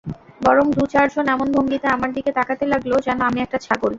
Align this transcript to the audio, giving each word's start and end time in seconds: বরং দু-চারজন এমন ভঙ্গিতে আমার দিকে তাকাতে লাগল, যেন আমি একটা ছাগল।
বরং 0.41 0.65
দু-চারজন 0.71 1.25
এমন 1.27 1.47
ভঙ্গিতে 1.51 1.87
আমার 1.87 2.09
দিকে 2.13 2.31
তাকাতে 2.31 2.63
লাগল, 2.67 2.91
যেন 2.99 3.19
আমি 3.29 3.39
একটা 3.41 3.57
ছাগল। 3.57 3.89